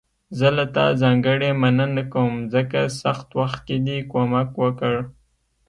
زه 0.37 0.47
له 0.57 0.65
تا 0.75 0.85
ځانګړي 1.01 1.49
مننه 1.61 2.03
کوم، 2.13 2.33
ځکه 2.53 2.79
سخت 3.01 3.27
وخت 3.39 3.59
کې 3.67 3.77
دې 3.85 3.97
کومک 4.11 4.49
وکړ. 4.63 4.95